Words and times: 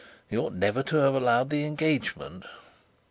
He 0.27 0.35
ought 0.35 0.53
never 0.53 0.81
to 0.81 0.95
have 0.95 1.13
allowed 1.13 1.51
the 1.51 1.63
engagement. 1.63 2.45